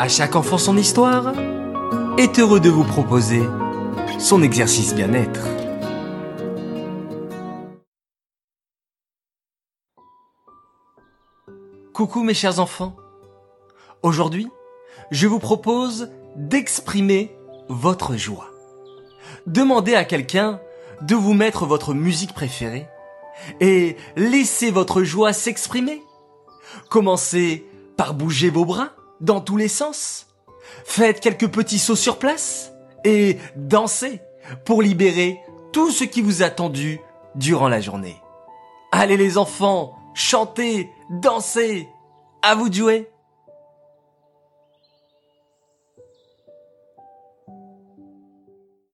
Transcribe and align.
À 0.00 0.08
chaque 0.08 0.34
enfant 0.34 0.56
son 0.56 0.78
histoire 0.78 1.34
est 2.16 2.38
heureux 2.38 2.58
de 2.58 2.70
vous 2.70 2.84
proposer 2.84 3.42
son 4.18 4.42
exercice 4.42 4.94
bien-être. 4.94 5.46
Coucou 11.92 12.22
mes 12.22 12.32
chers 12.32 12.60
enfants. 12.60 12.96
Aujourd'hui, 14.02 14.48
je 15.10 15.26
vous 15.26 15.38
propose 15.38 16.08
d'exprimer 16.34 17.36
votre 17.68 18.16
joie. 18.16 18.48
Demandez 19.46 19.96
à 19.96 20.06
quelqu'un 20.06 20.60
de 21.02 21.14
vous 21.14 21.34
mettre 21.34 21.66
votre 21.66 21.92
musique 21.92 22.32
préférée 22.32 22.88
et 23.60 23.98
laissez 24.16 24.70
votre 24.70 25.02
joie 25.02 25.34
s'exprimer. 25.34 26.02
Commencez 26.88 27.66
par 27.98 28.14
bouger 28.14 28.48
vos 28.48 28.64
bras 28.64 28.94
dans 29.20 29.40
tous 29.40 29.56
les 29.56 29.68
sens. 29.68 30.26
Faites 30.84 31.20
quelques 31.20 31.48
petits 31.48 31.78
sauts 31.78 31.96
sur 31.96 32.18
place 32.18 32.72
et 33.04 33.38
dansez 33.56 34.20
pour 34.64 34.82
libérer 34.82 35.40
tout 35.72 35.90
ce 35.90 36.04
qui 36.04 36.22
vous 36.22 36.42
a 36.42 36.50
tendu 36.50 37.00
durant 37.34 37.68
la 37.68 37.80
journée. 37.80 38.16
Allez 38.92 39.16
les 39.16 39.38
enfants, 39.38 39.96
chantez, 40.14 40.90
dansez, 41.10 41.88
à 42.42 42.54
vous 42.54 42.68
de 42.68 42.74
jouer 42.74 43.10